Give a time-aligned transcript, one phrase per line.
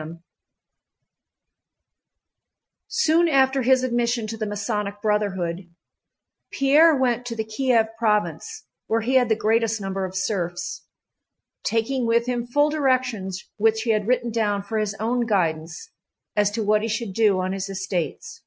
[0.00, 0.20] CHAPTER X
[2.88, 5.68] Soon after his admission to the Masonic Brotherhood,
[6.50, 10.86] Pierre went to the Kiev province, where he had the greatest number of serfs,
[11.64, 15.90] taking with him full directions which he had written down for his own guidance
[16.34, 18.40] as to what he should do on his estates.